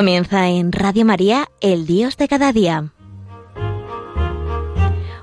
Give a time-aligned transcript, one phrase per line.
[0.00, 2.90] Comienza en Radio María, el Dios de cada día.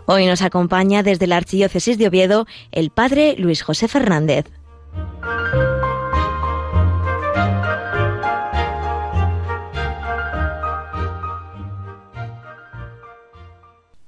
[0.06, 4.46] Hoy nos acompaña desde la Archidiócesis de Oviedo el Padre Luis José Fernández.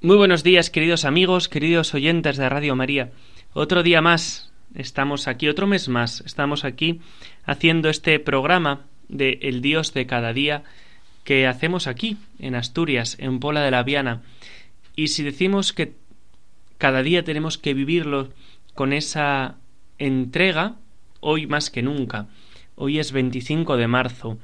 [0.02, 3.10] Muy buenos días, queridos amigos, queridos oyentes de Radio María.
[3.54, 7.02] Otro día más, estamos aquí, otro mes más, estamos aquí
[7.44, 10.64] haciendo este programa de El Dios de cada día
[11.24, 14.22] que hacemos aquí, en Asturias, en Pola de la Viana.
[14.96, 15.94] Y si decimos que
[16.78, 18.30] cada día tenemos que vivirlo
[18.74, 19.58] con esa
[19.98, 20.78] entrega,
[21.20, 22.28] hoy más que nunca.
[22.76, 24.38] Hoy es 25 de marzo,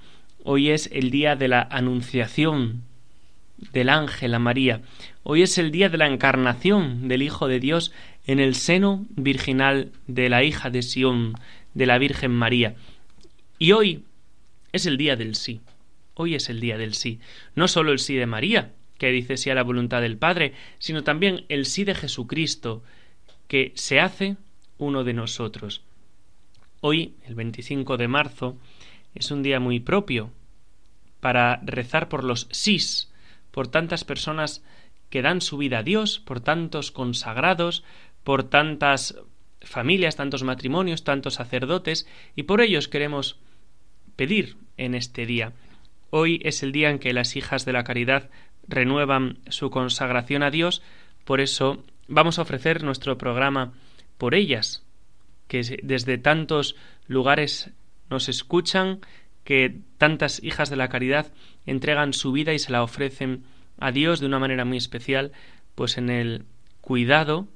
[0.43, 2.83] hoy es el día de la Anunciación
[3.71, 4.81] del ángel a María,
[5.23, 7.93] hoy es el día de la encarnación del Hijo de Dios
[8.27, 11.35] en el seno virginal de la hija de Sión,
[11.73, 12.75] de la Virgen María.
[13.57, 14.03] Y hoy
[14.75, 15.61] es el día del sí.
[16.15, 17.19] Hoy es el día del sí.
[17.55, 21.03] No solo el sí de María, que dice sí a la voluntad del Padre, sino
[21.03, 22.83] también el sí de Jesucristo,
[23.47, 24.35] que se hace
[24.77, 25.81] uno de nosotros.
[26.81, 28.57] Hoy, el 25 de marzo,
[29.13, 30.31] es un día muy propio
[31.21, 33.09] para rezar por los sís,
[33.51, 34.61] por tantas personas
[35.09, 37.85] que dan su vida a Dios, por tantos consagrados,
[38.25, 39.15] por tantas
[39.61, 43.39] familias, tantos matrimonios, tantos sacerdotes, y por ellos queremos
[44.17, 45.53] pedir en este día.
[46.09, 48.29] Hoy es el día en que las hijas de la caridad
[48.67, 50.81] renuevan su consagración a Dios,
[51.23, 53.73] por eso vamos a ofrecer nuestro programa
[54.17, 54.83] por ellas,
[55.47, 56.75] que desde tantos
[57.07, 57.71] lugares
[58.09, 58.99] nos escuchan,
[59.43, 61.31] que tantas hijas de la caridad
[61.65, 63.43] entregan su vida y se la ofrecen
[63.77, 65.31] a Dios de una manera muy especial,
[65.75, 66.45] pues en el
[66.81, 67.47] cuidado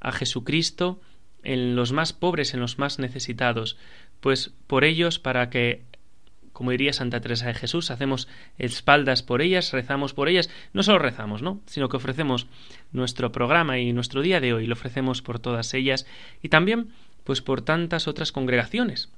[0.00, 1.00] a Jesucristo
[1.42, 3.76] en los más pobres, en los más necesitados,
[4.20, 5.82] pues por ellos para que
[6.54, 8.28] como diría Santa Teresa de Jesús, hacemos
[8.58, 11.60] espaldas por ellas, rezamos por ellas, no solo rezamos, ¿no?
[11.66, 12.46] sino que ofrecemos
[12.92, 16.06] nuestro programa y nuestro día de hoy, lo ofrecemos por todas ellas
[16.42, 16.88] y también
[17.24, 19.10] pues por tantas otras congregaciones,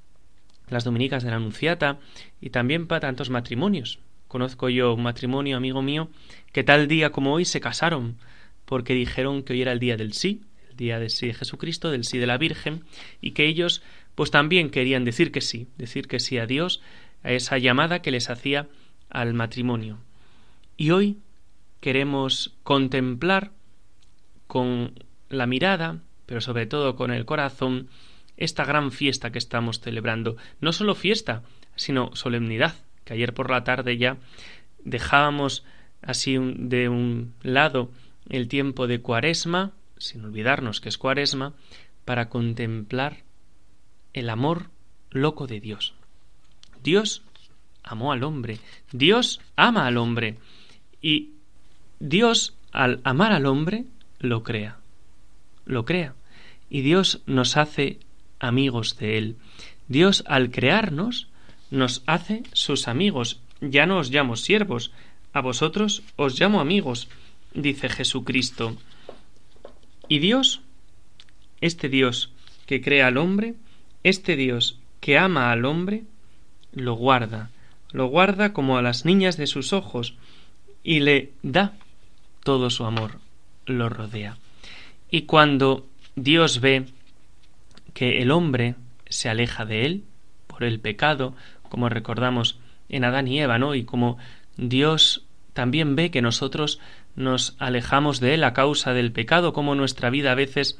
[0.67, 1.99] las dominicas de la Anunciata
[2.41, 3.99] y también para tantos matrimonios.
[4.27, 6.09] Conozco yo un matrimonio, amigo mío,
[6.51, 8.17] que tal día como hoy se casaron
[8.65, 11.91] porque dijeron que hoy era el día del sí, el día del sí de Jesucristo,
[11.91, 12.83] del sí de la Virgen,
[13.21, 13.83] y que ellos
[14.15, 16.81] pues también querían decir que sí, decir que sí a Dios,
[17.27, 18.69] a esa llamada que les hacía
[19.09, 19.97] al matrimonio.
[20.77, 21.17] Y hoy
[21.81, 23.51] queremos contemplar
[24.47, 24.93] con
[25.27, 27.89] la mirada, pero sobre todo con el corazón,
[28.37, 30.37] esta gran fiesta que estamos celebrando.
[30.61, 31.43] No solo fiesta,
[31.75, 34.15] sino solemnidad, que ayer por la tarde ya
[34.85, 35.65] dejábamos
[36.01, 37.91] así de un lado
[38.29, 41.53] el tiempo de cuaresma, sin olvidarnos que es cuaresma,
[42.05, 43.17] para contemplar
[44.13, 44.69] el amor
[45.09, 45.96] loco de Dios.
[46.87, 47.21] Dios
[47.83, 48.59] amó al hombre,
[48.93, 50.37] Dios ama al hombre
[51.01, 51.31] y
[51.99, 53.83] Dios al amar al hombre
[54.19, 54.77] lo crea,
[55.65, 56.15] lo crea
[56.69, 57.99] y Dios nos hace
[58.39, 59.35] amigos de él.
[59.89, 61.27] Dios al crearnos
[61.71, 63.41] nos hace sus amigos.
[63.59, 64.93] Ya no os llamo siervos,
[65.33, 67.09] a vosotros os llamo amigos,
[67.53, 68.77] dice Jesucristo.
[70.07, 70.61] Y Dios,
[71.59, 72.31] este Dios
[72.65, 73.55] que crea al hombre,
[74.03, 76.05] este Dios que ama al hombre,
[76.73, 77.49] lo guarda,
[77.91, 80.15] lo guarda como a las niñas de sus ojos,
[80.83, 81.73] y le da
[82.43, 83.19] todo su amor,
[83.65, 84.37] lo rodea.
[85.11, 85.85] Y cuando
[86.15, 86.85] Dios ve
[87.93, 88.75] que el hombre
[89.09, 90.03] se aleja de él
[90.47, 91.35] por el pecado,
[91.69, 93.75] como recordamos en Adán y Eva, ¿no?
[93.75, 94.17] Y como
[94.55, 96.79] Dios también ve que nosotros
[97.15, 100.79] nos alejamos de él a causa del pecado, como nuestra vida a veces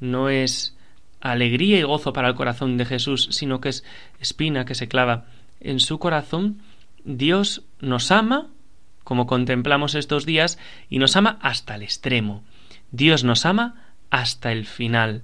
[0.00, 0.76] no es
[1.20, 3.84] alegría y gozo para el corazón de Jesús, sino que es
[4.20, 5.26] espina que se clava
[5.60, 6.60] en su corazón,
[7.04, 8.48] Dios nos ama,
[9.04, 12.42] como contemplamos estos días, y nos ama hasta el extremo.
[12.90, 15.22] Dios nos ama hasta el final.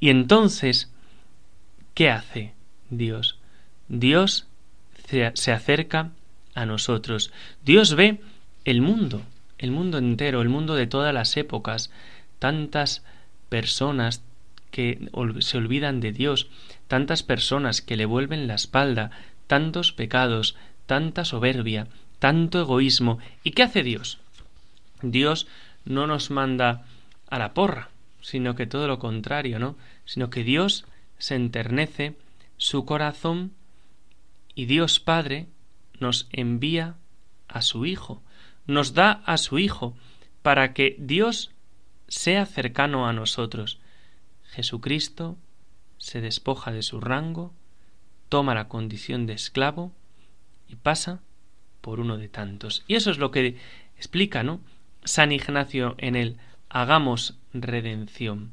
[0.00, 0.92] Y entonces,
[1.94, 2.52] ¿qué hace
[2.90, 3.38] Dios?
[3.88, 4.46] Dios
[5.34, 6.10] se acerca
[6.54, 7.32] a nosotros.
[7.64, 8.20] Dios ve
[8.64, 9.22] el mundo,
[9.58, 11.92] el mundo entero, el mundo de todas las épocas,
[12.38, 13.04] tantas
[13.48, 14.22] personas,
[14.70, 15.10] que
[15.40, 16.48] se olvidan de Dios,
[16.88, 19.10] tantas personas que le vuelven la espalda,
[19.46, 23.18] tantos pecados, tanta soberbia, tanto egoísmo.
[23.42, 24.18] ¿Y qué hace Dios?
[25.02, 25.46] Dios
[25.84, 26.84] no nos manda
[27.28, 27.90] a la porra,
[28.20, 29.76] sino que todo lo contrario, ¿no?
[30.04, 30.84] Sino que Dios
[31.18, 32.14] se enternece
[32.56, 33.52] su corazón
[34.54, 35.46] y Dios Padre
[36.00, 36.94] nos envía
[37.48, 38.22] a su Hijo,
[38.66, 39.96] nos da a su Hijo,
[40.42, 41.50] para que Dios
[42.08, 43.80] sea cercano a nosotros.
[44.56, 45.36] Jesucristo
[45.98, 47.52] se despoja de su rango,
[48.30, 49.92] toma la condición de esclavo
[50.66, 51.20] y pasa
[51.82, 52.82] por uno de tantos.
[52.88, 53.58] Y eso es lo que
[53.98, 54.60] explica, ¿no?
[55.04, 56.38] San Ignacio en el
[56.70, 58.52] hagamos redención.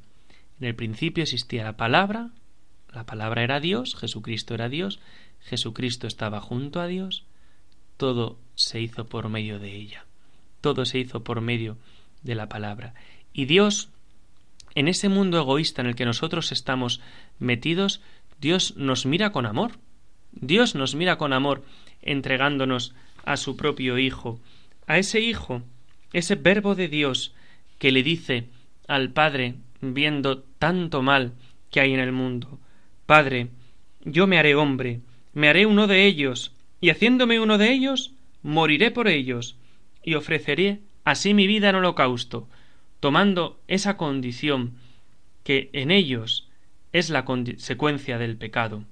[0.60, 2.32] En el principio existía la palabra,
[2.92, 5.00] la palabra era Dios, Jesucristo era Dios,
[5.40, 7.24] Jesucristo estaba junto a Dios,
[7.96, 10.06] todo se hizo por medio de ella,
[10.60, 11.78] todo se hizo por medio
[12.24, 12.94] de la palabra.
[13.32, 13.88] Y Dios,
[14.76, 17.02] en ese mundo egoísta en el que nosotros estamos
[17.40, 18.02] metidos,
[18.40, 19.74] Dios nos mira con amor.
[20.32, 21.64] Dios nos mira con amor
[22.02, 22.94] entregándonos
[23.24, 24.40] a su propio Hijo,
[24.88, 25.62] a ese Hijo,
[26.12, 27.34] ese Verbo de Dios
[27.78, 28.46] que le dice
[28.88, 31.34] al Padre, viendo tanto mal
[31.72, 32.60] que hay en el mundo,
[33.06, 33.50] Padre,
[34.04, 35.02] yo me haré hombre,
[35.34, 39.56] me haré uno de ellos, y haciéndome uno de ellos, moriré por ellos,
[40.04, 42.48] y ofreceré así mi vida en holocausto,
[43.04, 44.78] tomando esa condición
[45.44, 46.48] que en ellos
[46.94, 48.86] es la consecuencia del pecado.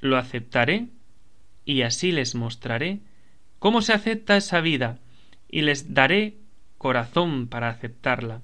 [0.00, 0.86] Lo aceptaré
[1.66, 3.00] y así les mostraré
[3.58, 4.98] cómo se acepta esa vida
[5.50, 6.38] y les daré
[6.78, 8.40] corazón para aceptarla.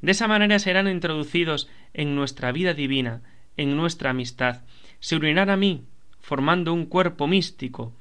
[0.00, 3.20] De esa manera serán introducidos en nuestra vida divina,
[3.58, 4.62] en nuestra amistad,
[5.00, 5.84] se unirán a mí,
[6.20, 7.92] formando un cuerpo místico,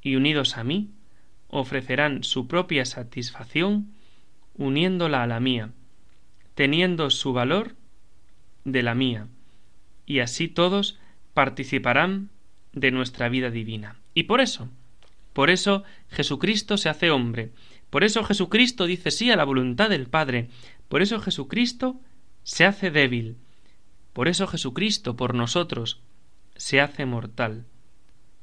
[0.00, 0.90] y unidos a mí,
[1.48, 3.94] ofrecerán su propia satisfacción,
[4.60, 5.70] uniéndola a la mía,
[6.54, 7.76] teniendo su valor
[8.64, 9.26] de la mía,
[10.04, 10.98] y así todos
[11.32, 12.28] participarán
[12.74, 13.96] de nuestra vida divina.
[14.12, 14.68] Y por eso,
[15.32, 17.52] por eso Jesucristo se hace hombre,
[17.88, 20.50] por eso Jesucristo dice sí a la voluntad del Padre,
[20.88, 21.98] por eso Jesucristo
[22.42, 23.38] se hace débil,
[24.12, 26.02] por eso Jesucristo por nosotros
[26.54, 27.64] se hace mortal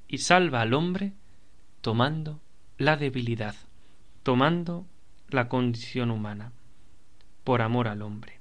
[0.08, 1.14] y salva al hombre
[1.82, 2.42] tomando
[2.80, 3.56] la debilidad,
[4.24, 4.88] tomando
[5.30, 6.52] la condición humana,
[7.44, 8.40] por amor al hombre.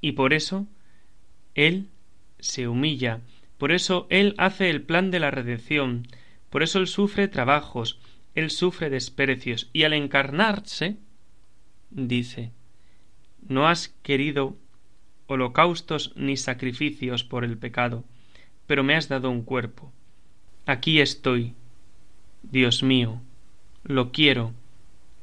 [0.00, 0.66] Y por eso
[1.54, 1.88] Él
[2.38, 3.20] se humilla,
[3.58, 6.06] por eso Él hace el plan de la redención,
[6.50, 7.98] por eso Él sufre trabajos,
[8.34, 10.96] Él sufre desprecios, y al encarnarse,
[11.90, 12.52] dice,
[13.48, 14.56] no has querido
[15.26, 18.04] holocaustos ni sacrificios por el pecado,
[18.66, 19.92] pero me has dado un cuerpo.
[20.66, 21.54] Aquí estoy,
[22.42, 23.20] Dios mío,
[23.84, 24.52] lo quiero,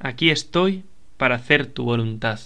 [0.04, 0.84] aquí estoy
[1.18, 2.40] para hacer tu voluntad,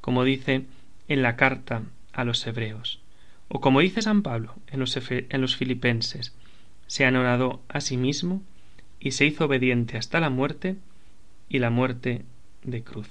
[0.00, 0.64] como dice
[1.08, 1.82] en la carta
[2.12, 3.00] a los hebreos,
[3.48, 6.32] o como dice San Pablo en los, en los filipenses,
[6.86, 8.42] se anonadó a sí mismo
[9.00, 10.76] y se hizo obediente hasta la muerte
[11.48, 12.22] y la muerte
[12.62, 13.08] de cruz.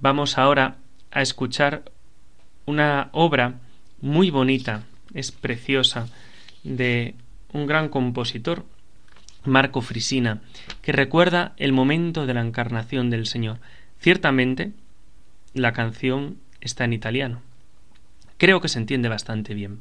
[0.00, 0.78] Vamos ahora
[1.10, 1.92] a escuchar
[2.64, 3.60] una obra
[4.00, 6.08] muy bonita, es preciosa,
[6.64, 7.14] de
[7.52, 8.64] un gran compositor,
[9.44, 10.42] Marco Frisina,
[10.82, 13.58] que recuerda el momento de la encarnación del Señor.
[13.98, 14.72] Ciertamente,
[15.54, 17.42] la canción está en italiano.
[18.36, 19.80] Creo que se entiende bastante bien.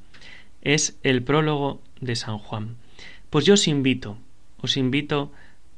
[0.61, 2.75] Es el prólogo de San Juan.
[3.29, 4.17] Pues yo os invito,
[4.61, 5.31] os invito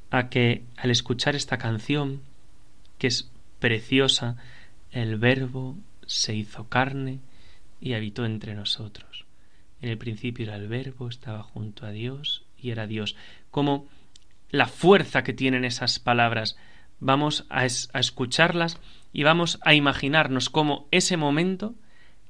[0.10, 2.22] a que al escuchar esta canción,
[2.98, 3.30] que es
[3.60, 4.38] preciosa,
[4.92, 7.19] el verbo se hizo carne
[7.80, 9.25] y habitó entre nosotros.
[9.81, 13.16] En el principio era el verbo, estaba junto a Dios y era Dios.
[13.52, 13.88] Como
[14.50, 16.58] la fuerza que tienen esas palabras,
[17.00, 18.80] vamos a, a escucharlas
[19.14, 21.76] y vamos a imaginarnos cómo ese momento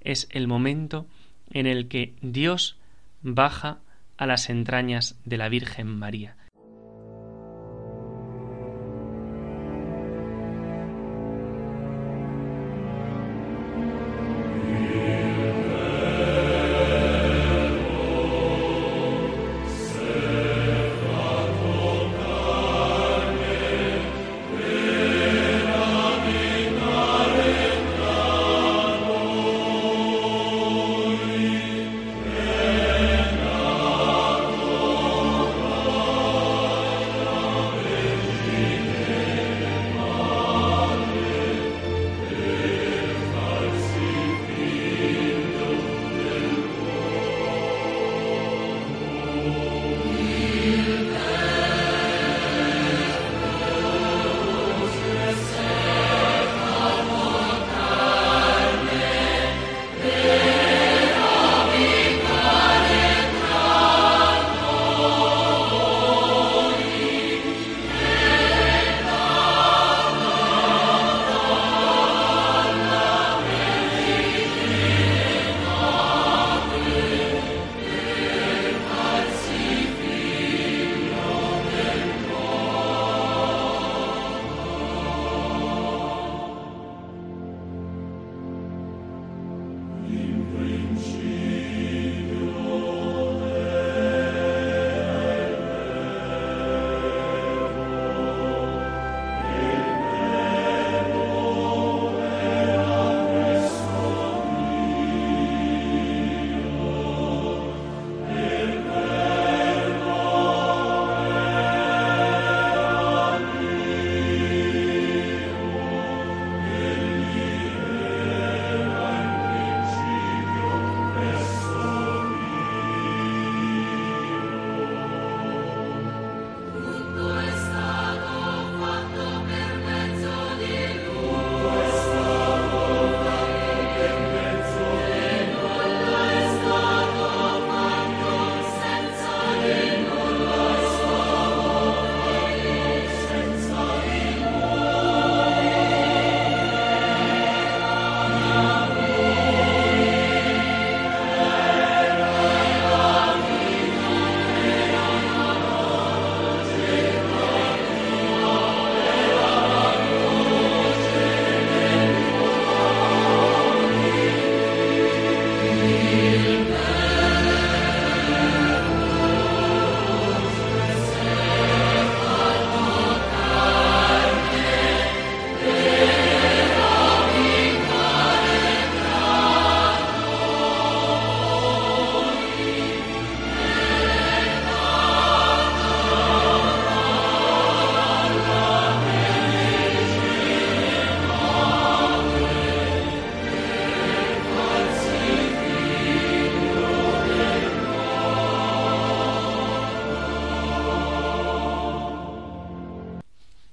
[0.01, 1.08] es el momento
[1.51, 2.78] en el que Dios
[3.22, 3.80] baja
[4.18, 6.36] a las entrañas de la Virgen María.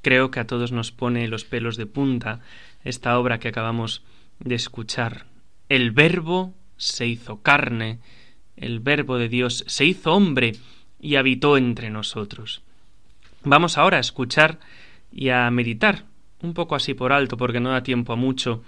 [0.08, 2.40] Creo que a todos nos pone los pelos de punta
[2.82, 4.02] esta obra que acabamos
[4.38, 5.26] de escuchar.
[5.68, 7.98] El verbo se hizo carne,
[8.56, 10.52] el verbo de Dios se hizo hombre
[10.98, 12.62] y habitó entre nosotros.
[13.44, 14.60] Vamos ahora a escuchar
[15.12, 16.06] y a meditar,
[16.40, 18.64] un poco así por alto porque no da tiempo a mucho,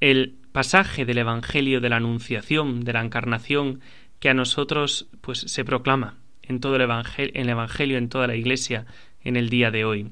[0.00, 3.80] el pasaje del Evangelio de la Anunciación, de la Encarnación,
[4.18, 8.26] que a nosotros pues se proclama en todo el Evangelio, en el Evangelio, en toda
[8.26, 8.86] la Iglesia,
[9.22, 10.10] en el día de hoy.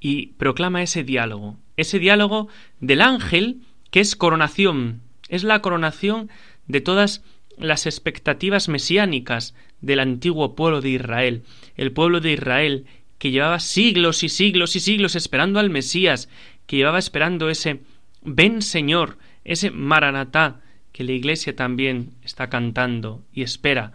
[0.00, 2.48] Y proclama ese diálogo, ese diálogo
[2.80, 6.30] del ángel que es coronación, es la coronación
[6.66, 7.22] de todas
[7.58, 11.42] las expectativas mesiánicas del antiguo pueblo de Israel,
[11.76, 12.86] el pueblo de Israel
[13.18, 16.28] que llevaba siglos y siglos y siglos esperando al Mesías,
[16.66, 17.80] que llevaba esperando ese
[18.22, 20.60] ven Señor, ese Maranatá
[20.92, 23.92] que la Iglesia también está cantando y espera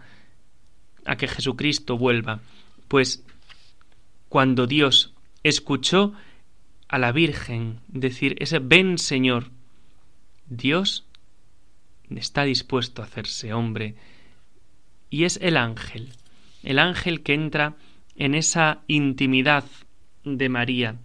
[1.04, 2.40] a que Jesucristo vuelva.
[2.88, 3.24] Pues
[4.28, 5.12] cuando Dios
[5.42, 6.12] escuchó
[6.88, 9.50] a la Virgen decir ese ven Señor,
[10.46, 11.06] Dios
[12.10, 13.94] está dispuesto a hacerse hombre
[15.08, 16.12] y es el ángel,
[16.62, 17.76] el ángel que entra
[18.16, 19.64] en esa intimidad
[20.24, 20.96] de María.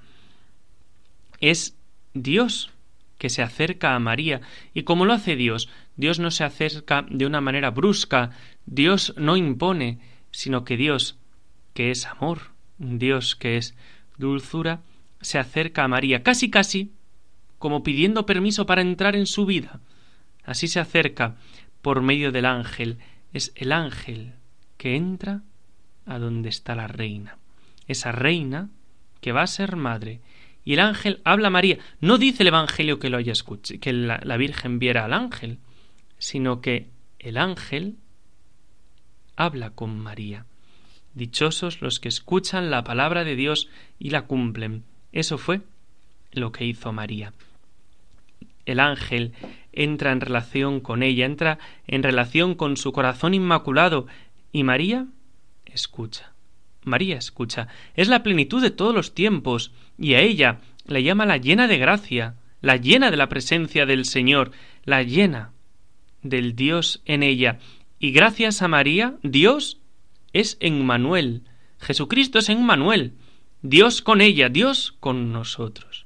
[1.40, 1.78] Es
[2.14, 2.72] Dios
[3.18, 4.42] que se acerca a María.
[4.74, 5.70] ¿Y cómo lo hace Dios?
[5.96, 8.32] Dios no se acerca de una manera brusca,
[8.66, 10.00] Dios no impone,
[10.32, 11.18] sino que Dios,
[11.74, 13.76] que es amor, Dios que es
[14.18, 14.82] dulzura,
[15.22, 16.94] se acerca a María, casi casi
[17.58, 19.80] como pidiendo permiso para entrar en su vida.
[20.44, 21.36] Así se acerca
[21.82, 23.00] por medio del ángel.
[23.34, 24.34] Es el ángel
[24.78, 25.42] que entra
[26.06, 27.38] a donde está la reina.
[27.88, 28.70] Esa reina
[29.22, 30.22] que va a ser madre.
[30.64, 31.80] Y el ángel habla a María.
[32.00, 35.60] No dice el Evangelio que lo haya escuchado, que la, la Virgen viera al ángel,
[36.18, 37.98] sino que el ángel
[39.36, 40.46] habla con María.
[41.18, 44.84] Dichosos los que escuchan la palabra de Dios y la cumplen.
[45.12, 45.62] Eso fue
[46.32, 47.34] lo que hizo María.
[48.68, 49.34] El ángel
[49.74, 51.58] entra en relación con ella, entra
[51.88, 54.06] en relación con su corazón inmaculado,
[54.52, 55.08] y María
[55.66, 56.34] escucha.
[56.84, 57.68] María escucha.
[57.96, 61.80] Es la plenitud de todos los tiempos, y a ella la llama la llena de
[61.80, 64.52] gracia, la llena de la presencia del Señor,
[64.86, 65.52] la llena
[66.22, 67.58] del Dios en ella.
[67.98, 69.77] Y gracias a María, Dios
[70.40, 71.44] es en Manuel.
[71.80, 73.14] Jesucristo es en Manuel.
[73.64, 76.06] Dios con ella, Dios con nosotros.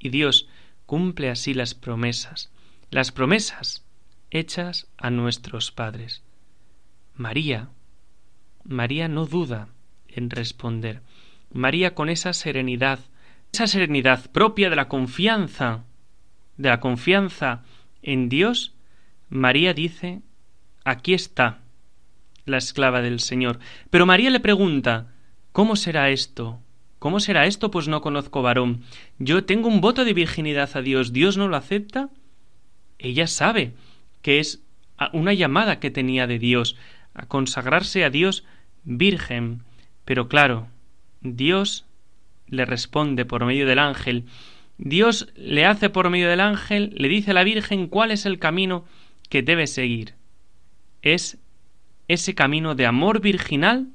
[0.00, 0.48] Y Dios
[0.84, 2.50] cumple así las promesas,
[2.90, 3.84] las promesas
[4.30, 6.22] hechas a nuestros padres.
[7.14, 7.68] María,
[8.64, 9.68] María no duda
[10.08, 11.00] en responder.
[11.52, 12.98] María con esa serenidad,
[13.52, 15.84] esa serenidad propia de la confianza,
[16.56, 17.62] de la confianza
[18.02, 18.74] en Dios,
[19.28, 20.20] María dice
[20.84, 21.61] Aquí está
[22.44, 23.58] la esclava del Señor.
[23.90, 25.08] Pero María le pregunta
[25.52, 26.60] ¿Cómo será esto?
[26.98, 27.70] ¿Cómo será esto?
[27.70, 28.82] Pues no conozco varón.
[29.18, 31.12] Yo tengo un voto de virginidad a Dios.
[31.12, 32.08] ¿Dios no lo acepta?
[32.98, 33.74] Ella sabe
[34.22, 34.62] que es
[35.12, 36.76] una llamada que tenía de Dios,
[37.12, 38.44] a consagrarse a Dios
[38.84, 39.62] virgen.
[40.06, 40.68] Pero claro,
[41.20, 41.84] Dios
[42.46, 44.24] le responde por medio del ángel.
[44.78, 48.38] Dios le hace por medio del ángel, le dice a la Virgen cuál es el
[48.38, 48.86] camino
[49.28, 50.14] que debe seguir
[51.02, 51.38] es
[52.12, 53.88] ese camino de amor virginal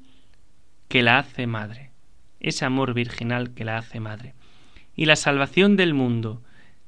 [0.88, 1.90] que la hace madre,
[2.40, 4.34] ese amor virginal que la hace madre.
[4.96, 6.42] Y la salvación del mundo,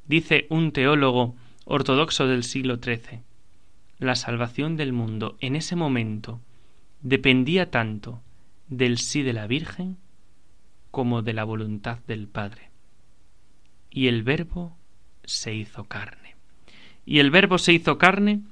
[0.06, 3.20] dice un teólogo ortodoxo del siglo XIII,
[3.98, 6.40] la salvación del mundo en ese momento
[7.02, 8.22] dependía tanto
[8.68, 9.98] del sí de la Virgen
[10.90, 12.70] como de la voluntad del Padre.
[13.90, 14.76] Y el Verbo
[15.24, 16.30] se hizo carne
[17.10, 18.42] y el Verbo se hizo carne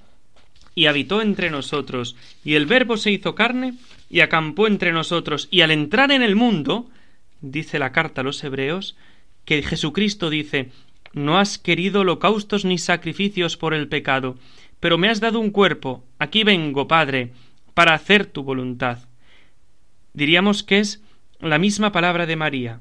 [0.79, 3.75] y habitó entre nosotros, y el Verbo se hizo carne
[4.09, 6.89] y acampó entre nosotros, y al entrar en el mundo,
[7.41, 8.97] dice la carta a los hebreos,
[9.45, 10.71] que Jesucristo dice
[11.13, 14.39] No has querido holocaustos ni sacrificios por el pecado,
[14.79, 17.33] pero me has dado un cuerpo, aquí vengo, Padre,
[17.75, 19.01] para hacer tu voluntad.
[20.13, 21.03] Diríamos que es
[21.41, 22.79] la misma palabra de María.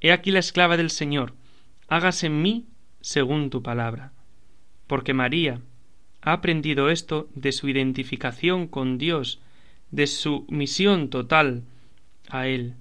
[0.00, 1.34] He aquí la esclava del Señor,
[1.88, 2.66] hágase en mí
[3.00, 4.12] según tu palabra
[4.90, 5.60] porque María
[6.22, 9.40] ha aprendido esto de su identificación con Dios,
[9.90, 11.64] de su misión total
[12.28, 12.74] a Él.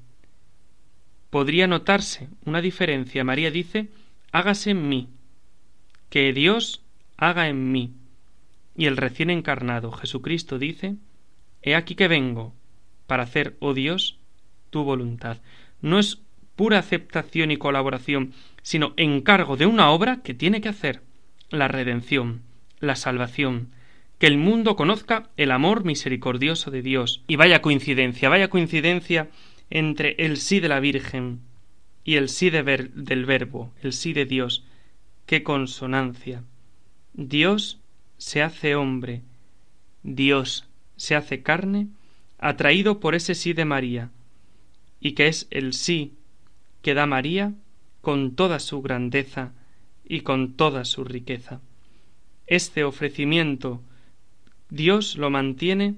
[1.29, 3.23] Podría notarse una diferencia.
[3.23, 3.89] María dice,
[4.31, 5.09] hágase en mí,
[6.09, 6.81] que Dios
[7.17, 7.93] haga en mí.
[8.75, 10.95] Y el recién encarnado Jesucristo dice,
[11.61, 12.53] He aquí que vengo
[13.07, 14.17] para hacer, oh Dios,
[14.69, 15.37] tu voluntad.
[15.81, 16.21] No es
[16.55, 21.01] pura aceptación y colaboración, sino encargo de una obra que tiene que hacer
[21.49, 22.41] la redención,
[22.79, 23.69] la salvación,
[24.17, 27.23] que el mundo conozca el amor misericordioso de Dios.
[27.27, 29.29] Y vaya coincidencia, vaya coincidencia
[29.69, 31.39] entre el sí de la Virgen
[32.03, 34.65] y el sí del verbo, el sí de Dios.
[35.25, 36.43] ¡Qué consonancia!
[37.13, 37.79] Dios
[38.17, 39.21] se hace hombre,
[40.03, 41.87] Dios se hace carne,
[42.39, 44.11] atraído por ese sí de María,
[44.99, 46.13] y que es el sí
[46.81, 47.53] que da María
[48.01, 49.53] con toda su grandeza
[50.05, 51.61] y con toda su riqueza.
[52.49, 53.83] Este ofrecimiento
[54.71, 55.97] Dios lo mantiene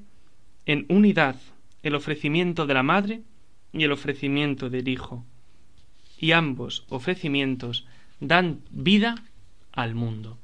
[0.66, 1.38] en unidad,
[1.82, 3.22] el ofrecimiento de la Madre
[3.72, 5.26] y el ofrecimiento del Hijo.
[6.20, 7.88] Y ambos ofrecimientos
[8.20, 9.24] dan vida
[9.72, 10.38] al mundo.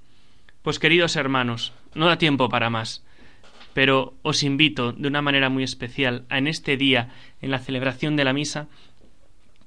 [0.61, 3.03] Pues queridos hermanos, no da tiempo para más,
[3.73, 7.09] pero os invito de una manera muy especial a en este día,
[7.41, 8.69] en la celebración de la misa,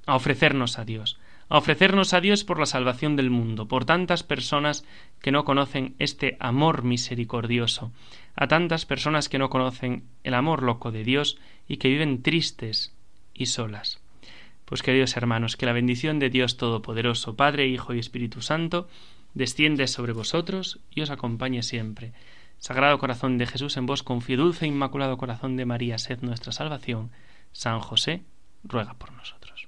[0.07, 1.19] a ofrecernos a Dios,
[1.51, 4.85] a ofrecernos a Dios por la salvación del mundo, por tantas personas
[5.21, 7.91] que no conocen este amor misericordioso,
[8.37, 11.37] a tantas personas que no conocen el amor loco de Dios
[11.67, 12.95] y que viven tristes
[13.33, 13.99] y solas.
[14.63, 18.87] Pues queridos hermanos, que la bendición de Dios Todopoderoso, Padre, Hijo y Espíritu Santo,
[19.33, 22.13] desciende sobre vosotros y os acompañe siempre.
[22.59, 26.53] Sagrado Corazón de Jesús, en vos confío, dulce e inmaculado Corazón de María, sed nuestra
[26.53, 27.11] salvación.
[27.51, 28.21] San José,
[28.63, 29.67] ruega por nosotros.